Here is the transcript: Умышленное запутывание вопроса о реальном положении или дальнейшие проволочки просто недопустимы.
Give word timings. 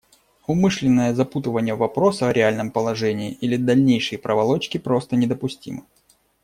Умышленное 0.47 1.13
запутывание 1.13 1.75
вопроса 1.75 2.27
о 2.29 2.33
реальном 2.33 2.71
положении 2.71 3.33
или 3.33 3.55
дальнейшие 3.55 4.17
проволочки 4.17 4.79
просто 4.79 5.15
недопустимы. 5.15 5.83